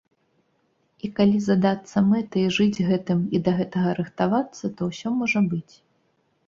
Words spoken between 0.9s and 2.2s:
І калі задацца